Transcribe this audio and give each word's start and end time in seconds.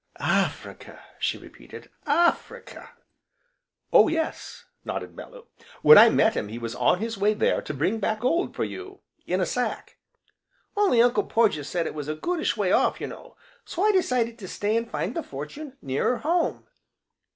"Africa!" 0.19 0.99
she 1.19 1.37
repeated, 1.37 1.91
"Africa!" 2.07 2.89
"Oh 3.93 4.07
yes," 4.07 4.65
nodded 4.83 5.15
Bellew, 5.15 5.45
"when 5.83 5.95
I 5.99 6.09
met 6.09 6.33
him 6.35 6.47
he 6.47 6.57
was 6.57 6.73
on 6.73 6.97
his 6.97 7.19
way 7.19 7.35
there 7.35 7.61
to 7.61 7.71
bring 7.71 7.99
back 7.99 8.21
gold 8.21 8.55
for 8.55 8.63
you 8.63 9.01
in 9.27 9.39
a 9.39 9.45
sack." 9.45 9.99
"Only 10.75 11.03
Uncle 11.03 11.25
Porges 11.25 11.69
said 11.69 11.85
it 11.85 11.93
was 11.93 12.07
a 12.07 12.15
goodish 12.15 12.57
way 12.57 12.71
off, 12.71 12.99
you 12.99 13.05
know, 13.05 13.37
so 13.63 13.83
I 13.85 13.91
'cided 14.01 14.39
to 14.39 14.47
stay 14.47 14.75
an' 14.75 14.87
find 14.87 15.13
the 15.15 15.21
fortune 15.21 15.77
nearer 15.83 16.17
home." 16.17 16.65